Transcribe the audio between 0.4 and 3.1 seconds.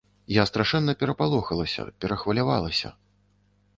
страшэнна перапалохалася, перахвалявалася.